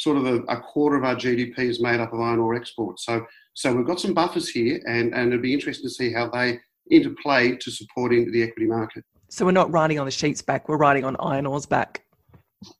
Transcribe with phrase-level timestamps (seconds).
[0.00, 3.04] sort of a, a, quarter of our GDP is made up of iron ore exports.
[3.04, 6.30] So, so we've got some buffers here, and, and it'll be interesting to see how
[6.30, 6.58] they
[6.90, 9.04] interplay to supporting the equity market.
[9.28, 12.02] So we're not riding on the sheep's back; we're riding on iron ore's back.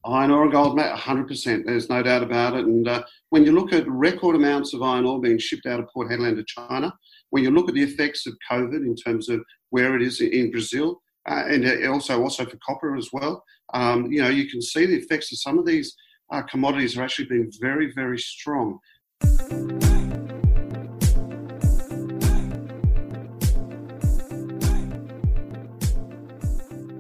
[0.04, 1.64] Iron ore and gold, mate, 100%.
[1.64, 2.66] There's no doubt about it.
[2.66, 5.88] And uh, when you look at record amounts of iron ore being shipped out of
[5.88, 6.92] Port Hedland to China,
[7.30, 10.50] when you look at the effects of COVID in terms of where it is in
[10.50, 14.86] Brazil, uh, and also also for copper as well, um, you know, you can see
[14.86, 15.94] the effects of some of these
[16.30, 18.78] uh, commodities are actually being very, very strong.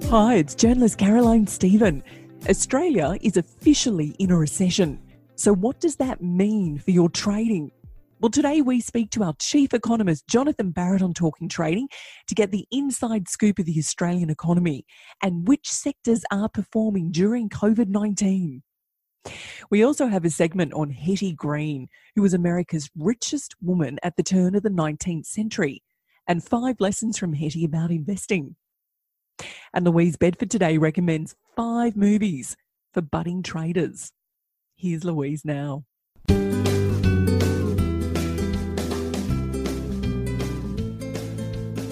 [0.08, 2.02] Hi, it's journalist Caroline Stephen.
[2.48, 5.00] Australia is officially in a recession.
[5.36, 7.70] So, what does that mean for your trading?
[8.18, 11.88] Well, today we speak to our chief economist, Jonathan Barrett, on Talking Trading
[12.26, 14.84] to get the inside scoop of the Australian economy
[15.22, 18.62] and which sectors are performing during COVID 19.
[19.70, 24.22] We also have a segment on Hetty Green, who was America's richest woman at the
[24.22, 25.82] turn of the 19th century,
[26.26, 28.56] and five lessons from Hetty about investing.
[29.72, 32.56] And Louise Bedford today recommends five movies
[32.92, 34.12] for budding traders.
[34.76, 35.84] Here's Louise now.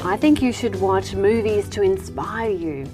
[0.05, 2.87] I think you should watch movies to inspire you.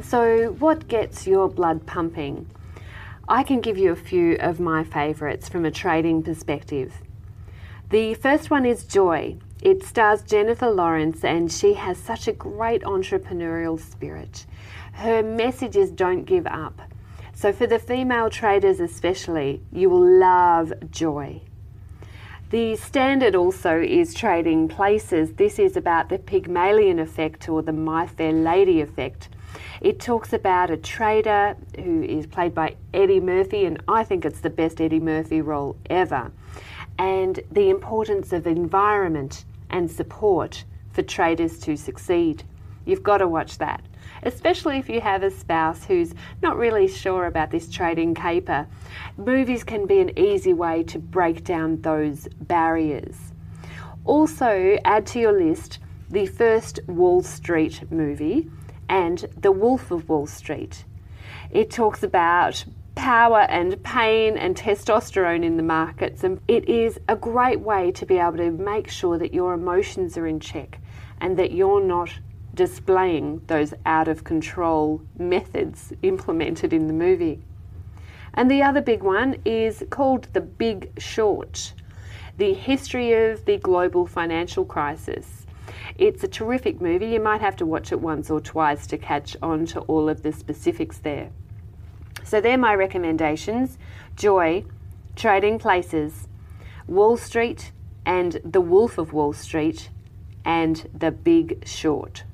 [0.00, 2.46] So, what gets your blood pumping?
[3.32, 6.92] I can give you a few of my favourites from a trading perspective.
[7.88, 9.38] The first one is Joy.
[9.62, 14.44] It stars Jennifer Lawrence, and she has such a great entrepreneurial spirit.
[14.92, 16.82] Her message is don't give up.
[17.32, 21.40] So, for the female traders especially, you will love Joy.
[22.50, 25.32] The standard also is Trading Places.
[25.32, 29.30] This is about the Pygmalion effect or the My Fair Lady effect.
[29.80, 34.40] It talks about a trader who is played by Eddie Murphy, and I think it's
[34.40, 36.30] the best Eddie Murphy role ever,
[36.98, 42.44] and the importance of environment and support for traders to succeed.
[42.84, 43.82] You've got to watch that,
[44.22, 48.66] especially if you have a spouse who's not really sure about this trading caper.
[49.16, 53.16] Movies can be an easy way to break down those barriers.
[54.04, 55.78] Also, add to your list
[56.10, 58.50] the first Wall Street movie
[58.88, 60.84] and The Wolf of Wall Street.
[61.50, 67.16] It talks about power and pain and testosterone in the markets, and it is a
[67.16, 70.78] great way to be able to make sure that your emotions are in check
[71.20, 72.10] and that you're not
[72.54, 77.40] displaying those out of control methods implemented in the movie.
[78.34, 81.72] And the other big one is called The Big Short
[82.38, 85.41] The History of the Global Financial Crisis.
[85.98, 87.06] It's a terrific movie.
[87.06, 90.22] You might have to watch it once or twice to catch on to all of
[90.22, 91.30] the specifics there.
[92.24, 93.78] So, they're my recommendations
[94.16, 94.64] Joy,
[95.16, 96.28] Trading Places,
[96.86, 97.72] Wall Street,
[98.06, 99.90] and The Wolf of Wall Street,
[100.44, 102.24] and The Big Short.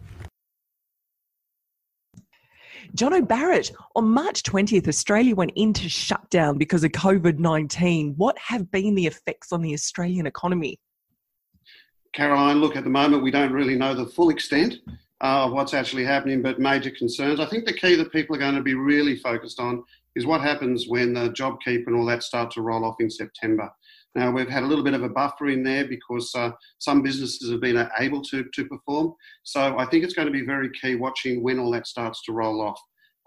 [2.95, 8.15] John Barrett, on March 20th, Australia went into shutdown because of COVID 19.
[8.17, 10.79] What have been the effects on the Australian economy?
[12.19, 14.79] Caroline, look, at the moment we don't really know the full extent
[15.23, 17.39] uh, of what's actually happening, but major concerns.
[17.39, 19.85] I think the key that people are going to be really focused on
[20.17, 23.71] is what happens when the JobKeeper and all that start to roll off in September.
[24.17, 27.53] Now, we've had a little bit of a buffer in there because uh, some businesses
[27.53, 29.15] have been able to, to perform.
[29.45, 32.33] So I think it's going to be very key watching when all that starts to
[32.33, 32.81] roll off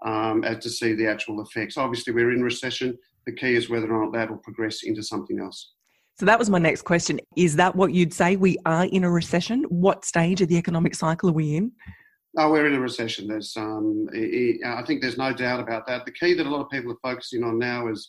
[0.04, 1.78] um, as to see the actual effects.
[1.78, 2.98] Obviously, we're in recession.
[3.24, 5.72] The key is whether or not that will progress into something else.
[6.22, 7.18] So that was my next question.
[7.34, 8.36] Is that what you'd say?
[8.36, 9.64] We are in a recession.
[9.64, 11.72] What stage of the economic cycle are we in?
[12.38, 13.26] Oh, we're in a recession.
[13.26, 16.04] There's, um, I think there's no doubt about that.
[16.04, 18.08] The key that a lot of people are focusing on now is,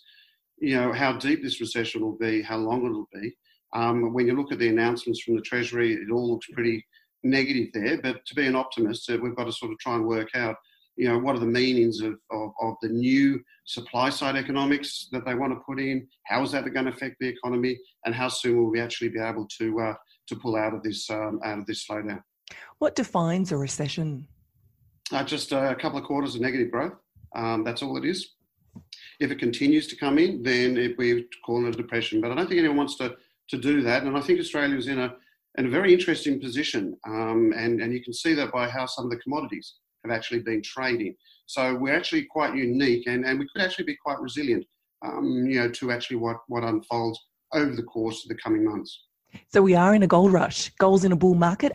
[0.60, 3.36] you know, how deep this recession will be, how long it'll be.
[3.74, 6.86] Um, when you look at the announcements from the Treasury, it all looks pretty
[7.24, 8.00] negative there.
[8.00, 10.58] But to be an optimist, uh, we've got to sort of try and work out
[10.96, 15.26] you know, what are the meanings of, of, of, the new supply side economics that
[15.26, 16.08] they want to put in?
[16.26, 17.80] How is that going to affect the economy?
[18.06, 19.94] And how soon will we actually be able to, uh,
[20.28, 22.22] to pull out of this, um, out of this slowdown?
[22.78, 24.28] What defines a recession?
[25.12, 26.94] Uh, just a couple of quarters of negative growth.
[27.36, 28.34] Um, that's all it is.
[29.20, 32.22] If it continues to come in, then it, we call it a depression.
[32.22, 33.16] But I don't think anyone wants to,
[33.50, 34.04] to do that.
[34.04, 35.16] And I think Australia is in a,
[35.58, 36.98] in a very interesting position.
[37.06, 40.40] Um, and, and you can see that by how some of the commodities have actually
[40.40, 41.16] been trading.
[41.46, 44.66] So we're actually quite unique and, and we could actually be quite resilient,
[45.06, 47.20] um, you know, to actually what, what unfolds
[47.54, 49.06] over the course of the coming months.
[49.52, 51.72] So we are in a gold rush, gold's in a bull market.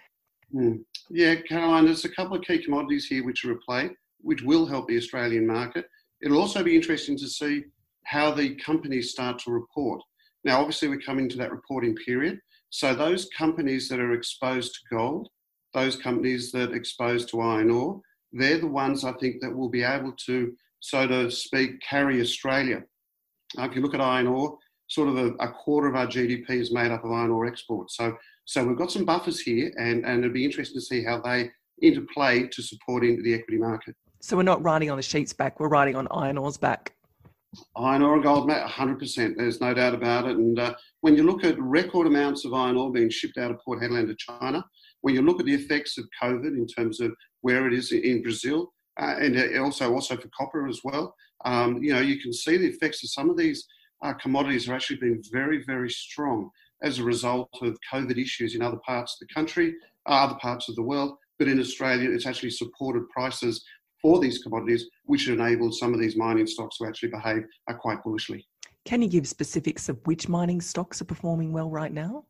[0.55, 0.81] Mm.
[1.11, 3.91] Yeah, Caroline, there's a couple of key commodities here which are at play,
[4.21, 5.87] which will help the Australian market.
[6.23, 7.65] It'll also be interesting to see
[8.05, 10.03] how the companies start to report.
[10.45, 12.39] Now, obviously, we're coming to that reporting period.
[12.71, 15.29] So, those companies that are exposed to gold,
[15.75, 18.01] those companies that are exposed to iron ore,
[18.33, 22.83] they're the ones I think that will be able to, so to speak, carry Australia.
[23.57, 24.59] If you look at iron ore,
[24.89, 27.97] sort of a, a, quarter of our GDP is made up of iron ore exports.
[27.97, 31.21] So, so we've got some buffers here, and, and it'll be interesting to see how
[31.21, 31.51] they
[31.83, 33.95] interplay to supporting the equity market.
[34.21, 36.95] So we're not riding on the sheep's back; we're riding on iron ore's back.
[37.77, 39.37] Iron ore and gold, mate, 100%.
[39.37, 40.37] There's no doubt about it.
[40.37, 43.59] And uh, when you look at record amounts of iron ore being shipped out of
[43.65, 44.63] Port Hedland to China,
[45.01, 48.23] when you look at the effects of COVID in terms of where it is in
[48.23, 51.15] Brazil, uh, and also also for copper as well,
[51.45, 53.67] um, you know, you can see the effects of some of these
[54.03, 56.51] uh, commodities are actually been very, very strong
[56.83, 59.75] as a result of COVID issues in other parts of the country,
[60.09, 61.17] uh, other parts of the world.
[61.39, 63.65] But in Australia, it's actually supported prices
[64.01, 68.03] for these commodities, which enabled some of these mining stocks to actually behave uh, quite
[68.05, 68.47] bullishly.
[68.85, 72.25] Can you give specifics of which mining stocks are performing well right now?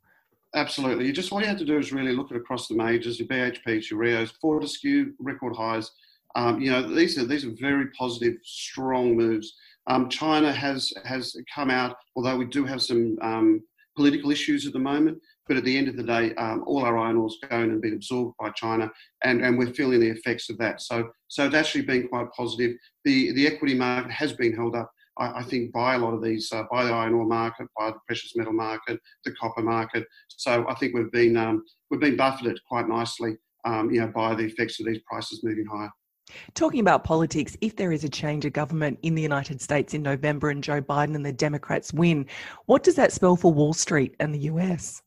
[0.55, 1.06] Absolutely.
[1.06, 3.29] You just what you have to do is really look at across the majors, your
[3.29, 5.91] BHPs, your Rios, Fortescue, record highs.
[6.37, 9.55] Um, you know, these are these are very positive, strong moves.
[9.89, 13.62] Um, China has has come out, although we do have some um,
[13.97, 15.19] political issues at the moment.
[15.49, 17.81] But at the end of the day, um, all our iron ore is going and
[17.81, 18.91] being absorbed by China,
[19.25, 20.81] and, and we're feeling the effects of that.
[20.81, 22.77] So so it's actually been quite positive.
[23.05, 24.91] The the equity market has been held up.
[25.19, 27.91] I, I think by a lot of these, uh, by the iron ore market, by
[27.91, 30.06] the precious metal market, the copper market.
[30.29, 34.35] So I think we've been um, we've been buffeted quite nicely, um, you know, by
[34.35, 35.91] the effects of these prices moving higher.
[36.55, 40.03] Talking about politics, if there is a change of government in the United States in
[40.03, 42.26] November and Joe Biden and the Democrats win,
[42.67, 45.03] what does that spell for Wall Street and the US?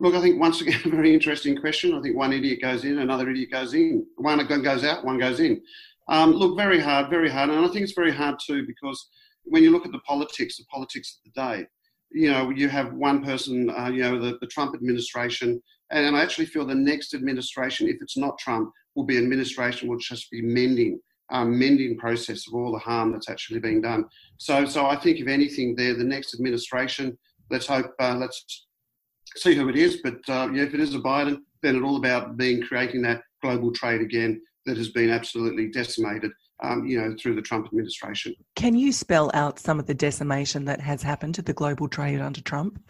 [0.00, 1.94] Look, I think once again, a very interesting question.
[1.94, 4.06] I think one idiot goes in, another idiot goes in.
[4.16, 5.62] One gun goes out, one goes in.
[6.08, 7.50] Um, look, very hard, very hard.
[7.50, 9.08] And I think it's very hard too because
[9.44, 11.66] when you look at the politics, the politics of the day,
[12.10, 15.60] you know, you have one person, uh, you know, the, the Trump administration,
[15.90, 19.98] and I actually feel the next administration, if it's not Trump, will be administration will
[19.98, 24.04] just be mending, um, mending process of all the harm that's actually being done.
[24.38, 27.18] So, so I think if anything, there, the next administration,
[27.50, 28.66] let's hope, uh, let's
[29.36, 30.00] see who it is.
[30.02, 33.22] But uh, yeah, if it is a Biden, then it's all about being creating that
[33.42, 36.32] global trade again that has been absolutely decimated.
[36.62, 38.32] Um, you know, through the Trump administration.
[38.54, 42.20] Can you spell out some of the decimation that has happened to the global trade
[42.20, 42.80] under Trump?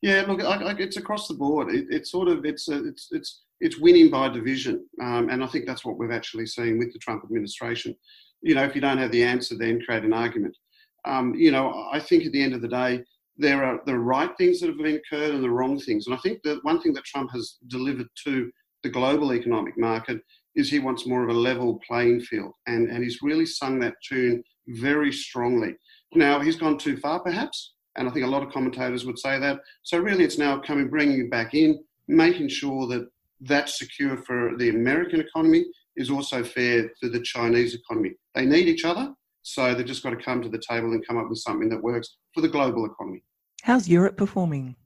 [0.00, 1.74] Yeah, look, I, I, it's across the board.
[1.74, 5.48] It, it's sort of it's a, it's it's it's winning by division, um, and I
[5.48, 7.96] think that's what we've actually seen with the Trump administration.
[8.42, 10.56] You know, if you don't have the answer, then create an argument.
[11.04, 13.02] Um, you know, I think at the end of the day,
[13.36, 16.06] there are the right things that have been occurred and the wrong things.
[16.06, 18.50] And I think that one thing that Trump has delivered to
[18.84, 20.20] the global economic market
[20.58, 23.94] is he wants more of a level playing field, and and he's really sung that
[24.06, 25.72] tune very strongly.
[26.14, 29.38] Now he's gone too far, perhaps, and I think a lot of commentators would say
[29.38, 29.60] that.
[29.84, 33.08] So really, it's now coming, bringing it back in, making sure that
[33.40, 35.64] that's secure for the American economy
[35.96, 38.12] is also fair for the Chinese economy.
[38.34, 41.18] They need each other, so they've just got to come to the table and come
[41.18, 43.22] up with something that works for the global economy.
[43.62, 44.76] How's Europe performing?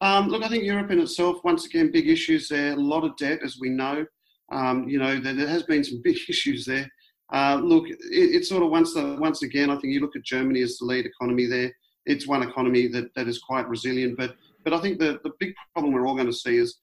[0.00, 2.72] Um, look, I think Europe in itself, once again, big issues there.
[2.74, 4.06] A lot of debt, as we know.
[4.50, 6.90] Um, you know, there, has been some big issues there.
[7.32, 10.24] Uh, look, it, it's sort of once the, once again, I think you look at
[10.24, 11.72] Germany as the lead economy there.
[12.06, 15.54] It's one economy that, that is quite resilient, but but I think the, the big
[15.72, 16.78] problem we're all going to see is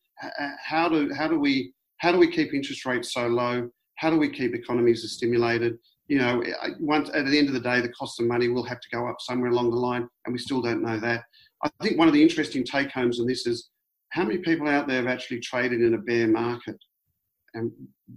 [0.63, 3.69] how do how do we how do we keep interest rates so low?
[3.95, 5.77] How do we keep economies stimulated?
[6.07, 6.43] You know,
[6.79, 9.07] once at the end of the day, the cost of money will have to go
[9.07, 11.23] up somewhere along the line, and we still don't know that.
[11.63, 13.69] I think one of the interesting take homes on this is
[14.09, 16.77] how many people out there have actually traded in a bear market,
[17.55, 17.71] and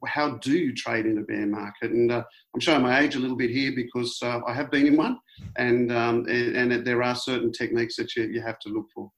[0.07, 1.91] how do you trade in a bear market?
[1.93, 2.23] And uh,
[2.55, 5.19] I'm showing my age a little bit here because uh, I have been in one,
[5.57, 9.11] and um, and, and, there are certain techniques that you, you have to look for.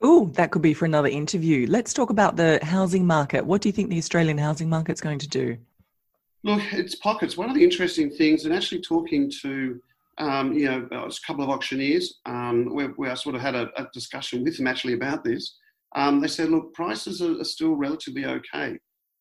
[0.00, 1.66] Oh, that could be for another interview.
[1.68, 3.44] Let's talk about the housing market.
[3.44, 5.56] What do you think the Australian housing market's going to do?
[6.44, 7.36] Look, it's pockets.
[7.36, 9.80] One of the interesting things, and actually talking to
[10.18, 13.70] um, you know, a couple of auctioneers, um, where, where, I sort of had a,
[13.80, 15.56] a, discussion with them actually about this.
[15.94, 18.78] Um, they said, look, prices are, are, still relatively okay.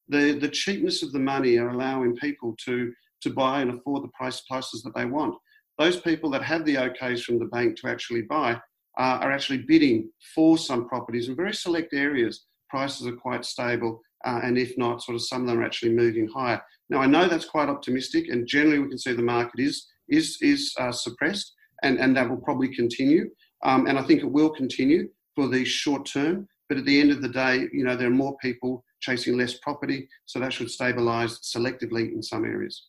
[0.09, 4.09] The the cheapness of the money are allowing people to to buy and afford the
[4.09, 5.35] price prices that they want.
[5.77, 8.53] Those people that have the OKs from the bank to actually buy
[8.97, 12.45] uh, are actually bidding for some properties in very select areas.
[12.69, 15.93] Prices are quite stable, uh, and if not, sort of some of them are actually
[15.93, 16.61] moving higher.
[16.89, 20.37] Now I know that's quite optimistic, and generally we can see the market is is
[20.41, 23.29] is uh, suppressed, and and that will probably continue.
[23.63, 26.47] Um, and I think it will continue for the short term.
[26.69, 29.55] But at the end of the day, you know, there are more people chasing less
[29.55, 32.87] property, so that should stabilise selectively in some areas.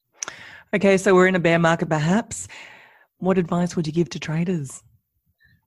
[0.74, 2.48] Okay, so we're in a bear market, perhaps.
[3.18, 4.82] What advice would you give to traders?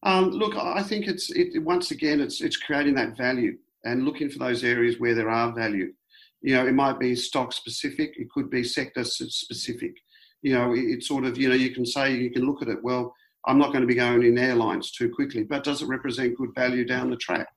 [0.04, 4.30] Um, look, I think it's it, once again it's it's creating that value and looking
[4.30, 5.94] for those areas where there are value.
[6.42, 9.96] You know, it might be stock specific, it could be sector specific
[10.42, 12.84] you know, it's sort of, you know, you can say, you can look at it,
[12.84, 13.14] well,
[13.46, 16.54] I'm not going to be going in airlines too quickly, but does it represent good
[16.56, 17.48] value down the track?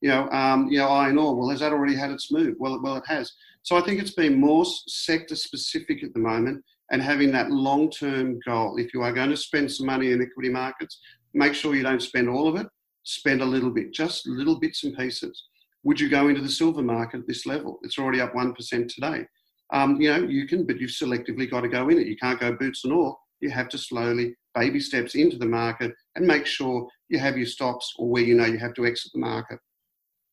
[0.00, 2.54] You know, um, you know, iron ore, well, has that already had its move?
[2.58, 3.32] Well, well, it has.
[3.62, 7.90] So I think it's been more sector specific at the moment and having that long
[7.90, 8.78] term goal.
[8.78, 11.00] If you are going to spend some money in equity markets,
[11.34, 12.66] make sure you don't spend all of it,
[13.02, 15.44] spend a little bit, just little bits and pieces.
[15.84, 17.78] Would you go into the silver market at this level?
[17.82, 19.26] It's already up 1% today
[19.70, 22.06] um, you know, you can, but you've selectively got to go in it.
[22.06, 23.20] You can't go boots and all.
[23.40, 27.46] You have to slowly, baby steps into the market and make sure you have your
[27.46, 29.58] stops or where you know you have to exit the market.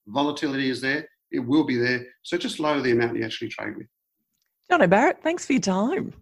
[0.08, 2.06] Volatility is there, it will be there.
[2.24, 3.88] So just lower the amount you actually trade with.
[4.70, 6.14] John Barrett, thanks for your time.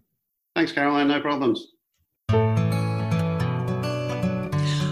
[0.56, 1.08] Thanks, Caroline.
[1.08, 1.68] No problems.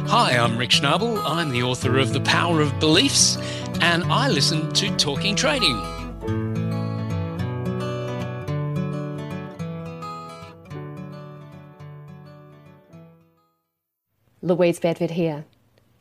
[0.09, 1.21] Hi, I'm Rick Schnabel.
[1.23, 3.37] I'm the author of The Power of Beliefs,
[3.79, 5.79] and I listen to Talking Trading.
[14.41, 15.45] Louise Bedford here.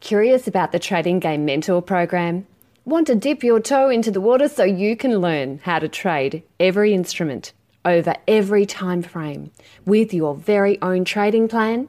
[0.00, 2.46] Curious about the Trading Game Mentor program?
[2.86, 6.42] Want to dip your toe into the water so you can learn how to trade
[6.58, 7.52] every instrument
[7.84, 9.50] over every time frame
[9.84, 11.88] with your very own trading plan?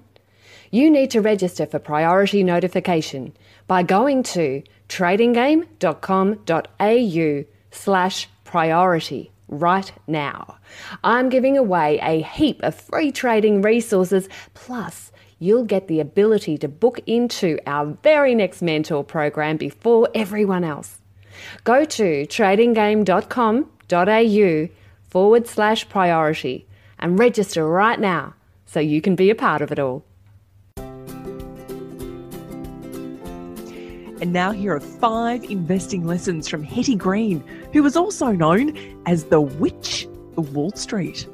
[0.70, 3.32] You need to register for priority notification
[3.68, 10.58] by going to tradinggame.com.au slash priority right now.
[11.06, 15.11] I'm giving away a heap of free trading resources plus
[15.42, 21.00] you'll get the ability to book into our very next mentor program before everyone else.
[21.64, 24.70] Go to tradinggame.com.au
[25.10, 26.68] forward slash priority
[27.00, 28.36] and register right now
[28.68, 30.06] so you can be a part of it all.
[34.22, 37.44] And now here are five investing lessons from Hetty Green,
[37.74, 40.08] who was also known as the Witch
[40.38, 41.28] of Wall Street.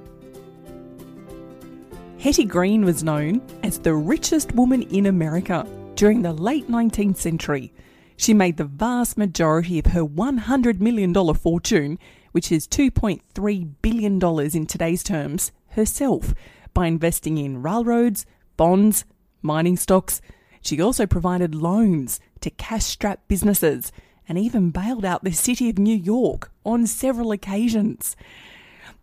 [2.27, 5.65] Hetty Green was known as the richest woman in America
[5.95, 7.71] during the late 19th century.
[8.17, 11.97] She made the vast majority of her $100 million fortune,
[12.33, 16.33] which is $2.3 billion in today's terms, herself
[16.73, 18.25] by investing in railroads,
[18.57, 19.05] bonds,
[19.41, 20.19] mining stocks.
[20.61, 23.93] She also provided loans to cash strapped businesses
[24.27, 28.17] and even bailed out the city of New York on several occasions.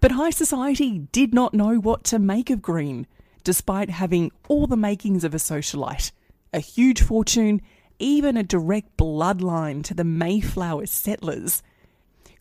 [0.05, 3.07] But high society did not know what to make of Green,
[3.43, 6.13] despite having all the makings of a socialite,
[6.53, 7.63] a huge fortune,
[7.99, 11.63] even a direct bloodline to the Mayflower settlers.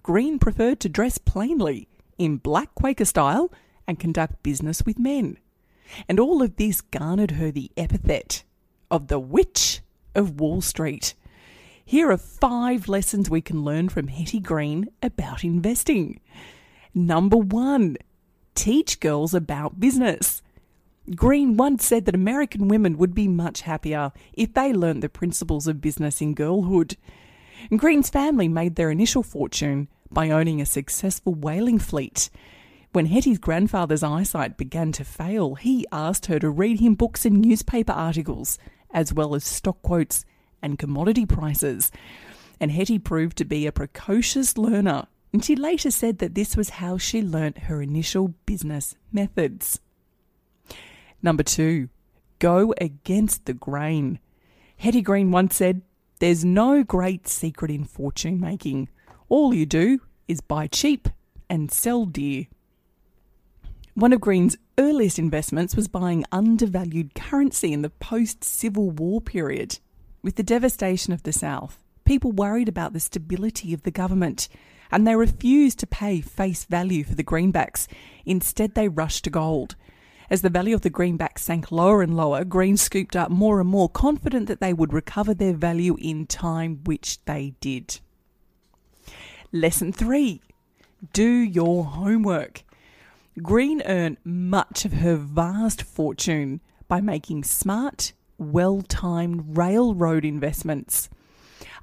[0.02, 3.50] Green preferred to dress plainly, in black Quaker style,
[3.88, 5.38] and conduct business with men.
[6.10, 8.44] And all of this garnered her the epithet
[8.92, 9.80] of the Witch
[10.14, 11.14] of Wall Street.
[11.86, 16.20] Here are five lessons we can learn from Hetty Green about investing.
[16.96, 17.98] Number one,
[18.56, 20.42] teach girls about business.
[21.16, 25.68] Green once said that American women would be much happier if they learnt the principles
[25.68, 26.96] of business in girlhood.
[27.76, 32.30] Green's family made their initial fortune by owning a successful whaling fleet.
[32.92, 37.42] When Hetty's grandfather's eyesight began to fail, he asked her to read him books and
[37.42, 38.60] newspaper articles,
[38.92, 40.26] as well as stock quotes
[40.62, 41.92] and commodity prices.
[42.60, 46.70] And Hetty proved to be a precocious learner and she later said that this was
[46.70, 49.82] how she learnt her initial business methods.
[51.24, 51.90] Number two,
[52.38, 54.20] go against the grain.
[54.78, 55.82] Hetty Green once said,
[56.20, 58.90] There's no great secret in fortune making.
[59.28, 61.10] All you do is buy cheap
[61.50, 62.46] and sell dear.
[63.96, 69.80] One of Green's earliest investments was buying undervalued currency in the post Civil War period.
[70.22, 74.48] With the devastation of the South, people worried about the stability of the government
[74.94, 77.88] and they refused to pay face value for the greenbacks.
[78.26, 79.76] Instead, they rushed to gold.
[80.30, 83.68] As the value of the greenbacks sank lower and lower, green scooped up more and
[83.68, 88.00] more, confident that they would recover their value in time, which they did.
[89.52, 90.42] Lesson 3
[91.12, 92.64] Do your homework.
[93.42, 101.10] Green earned much of her vast fortune by making smart, well timed railroad investments.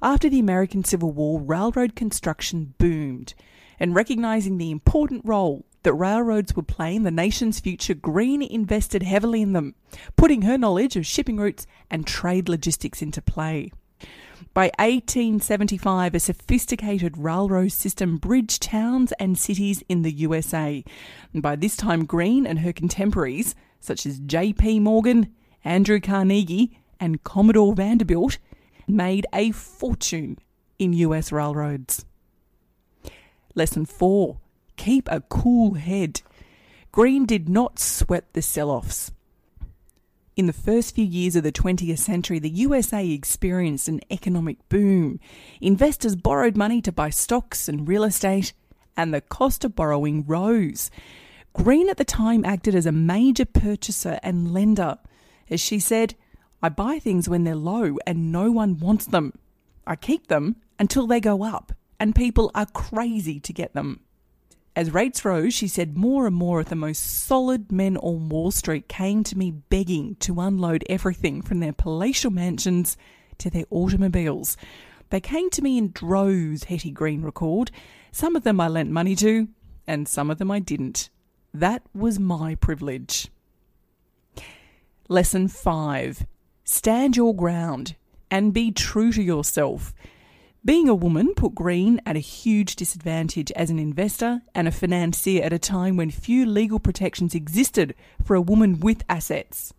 [0.03, 3.35] After the American Civil War, railroad construction boomed,
[3.79, 9.03] and recognizing the important role that railroads would play in the nation's future, Green invested
[9.03, 9.75] heavily in them,
[10.15, 13.71] putting her knowledge of shipping routes and trade logistics into play.
[14.55, 20.83] By 1875, a sophisticated railroad system bridged towns and cities in the USA.
[21.31, 24.79] And by this time, Green and her contemporaries, such as J.P.
[24.79, 25.31] Morgan,
[25.63, 28.39] Andrew Carnegie, and Commodore Vanderbilt,
[28.87, 30.37] made a fortune
[30.79, 32.05] in US railroads.
[33.55, 34.37] Lesson 4
[34.77, 36.21] Keep a cool head.
[36.91, 39.11] Green did not sweat the sell offs.
[40.35, 45.19] In the first few years of the 20th century, the USA experienced an economic boom.
[45.59, 48.53] Investors borrowed money to buy stocks and real estate,
[48.97, 50.89] and the cost of borrowing rose.
[51.53, 54.97] Green at the time acted as a major purchaser and lender.
[55.49, 56.15] As she said,
[56.63, 59.33] I buy things when they're low and no one wants them.
[59.85, 64.01] I keep them until they go up, and people are crazy to get them.
[64.75, 68.51] As rates rose, she said more and more of the most solid men on Wall
[68.51, 72.95] Street came to me begging to unload everything from their palatial mansions
[73.39, 74.55] to their automobiles.
[75.09, 77.69] They came to me in droves, Hetty Green recalled.
[78.13, 79.49] Some of them I lent money to,
[79.85, 81.09] and some of them I didn't.
[81.53, 83.27] That was my privilege.
[85.09, 86.25] Lesson 5
[86.73, 87.95] Stand your ground
[88.31, 89.93] and be true to yourself.
[90.63, 95.43] Being a woman put Green at a huge disadvantage as an investor and a financier
[95.43, 99.73] at a time when few legal protections existed for a woman with assets.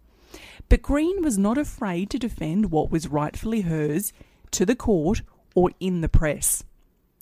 [0.69, 4.13] But Green was not afraid to defend what was rightfully hers
[4.51, 5.23] to the court
[5.55, 6.63] or in the press.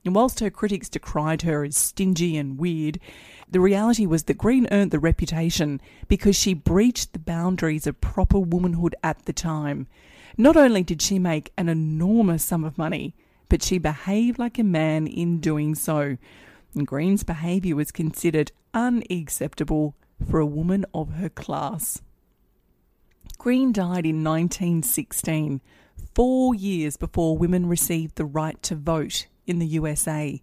[0.04, 2.98] And whilst her critics decried her as stingy and weird,
[3.50, 8.38] the reality was that Green earned the reputation because she breached the boundaries of proper
[8.38, 9.86] womanhood at the time.
[10.38, 13.14] Not only did she make an enormous sum of money,
[13.48, 16.16] but she behaved like a man in doing so.
[16.74, 19.96] And Green's behaviour was considered unacceptable
[20.28, 22.00] for a woman of her class.
[23.36, 25.60] Green died in 1916,
[26.14, 30.42] four years before women received the right to vote in the USA.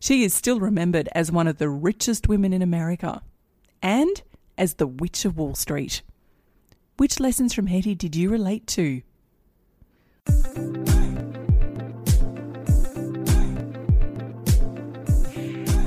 [0.00, 3.22] She is still remembered as one of the richest women in America
[3.80, 4.22] and
[4.58, 6.02] as the Witch of Wall Street.
[6.98, 9.02] Which lessons from Hetty did you relate to?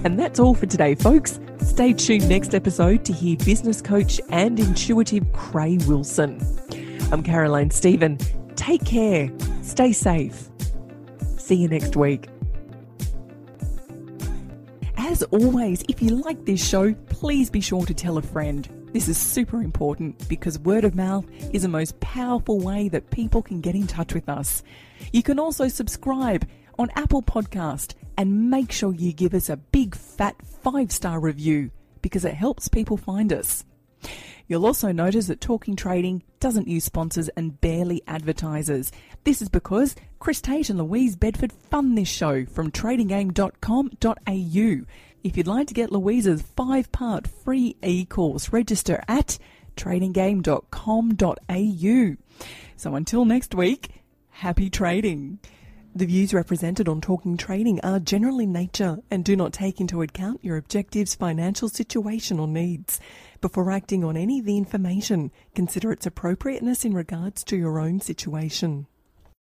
[0.04, 1.40] And that's all for today, folks.
[1.60, 6.40] Stay tuned next episode to hear business coach and intuitive Cray Wilson.
[7.12, 8.18] I'm Caroline Stephen.
[8.56, 9.30] Take care,
[9.62, 10.50] stay safe.
[11.38, 12.28] See you next week.
[15.18, 18.70] As always, if you like this show, please be sure to tell a friend.
[18.94, 23.42] This is super important because word of mouth is the most powerful way that people
[23.42, 24.62] can get in touch with us.
[25.12, 29.96] You can also subscribe on Apple Podcast and make sure you give us a big
[29.96, 31.72] fat five star review
[32.04, 33.66] because it helps people find us.
[34.48, 38.92] You'll also notice that Talking Trading doesn't use sponsors and barely advertisers.
[39.24, 44.86] This is because Chris Tate and Louise Bedford fund this show from tradinggame.com.au.
[45.24, 49.38] If you'd like to get Louise's five part free e course, register at
[49.76, 52.16] tradinggame.com.au.
[52.76, 53.90] So until next week,
[54.30, 55.40] happy trading.
[55.96, 60.04] The views represented on Talking Trading are general in nature and do not take into
[60.04, 63.00] account your objectives, financial situation, or needs.
[63.42, 68.00] Before acting on any of the information, consider its appropriateness in regards to your own
[68.00, 68.86] situation.